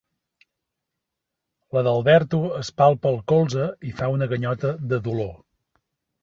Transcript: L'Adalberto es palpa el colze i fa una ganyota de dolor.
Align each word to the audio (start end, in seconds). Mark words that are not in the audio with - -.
L'Adalberto 1.77 2.39
es 2.61 2.71
palpa 2.83 3.11
el 3.11 3.19
colze 3.33 3.69
i 3.91 3.95
fa 4.01 4.09
una 4.15 4.29
ganyota 4.33 4.73
de 4.95 5.01
dolor. 5.11 5.31